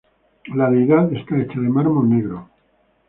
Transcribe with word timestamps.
La 0.55 0.67
deidad 0.71 1.13
está 1.13 1.39
hecha 1.39 1.59
de 1.59 1.69
mármol 1.69 2.09
negro. 2.09 2.49